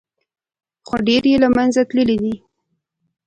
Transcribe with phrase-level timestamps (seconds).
[0.87, 2.33] خو ډېر یې له منځه تللي دي.